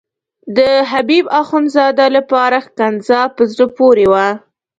[0.57, 0.59] د
[0.91, 4.27] حبیب اخندزاده لپاره ښکنځا په زړه پورې وه.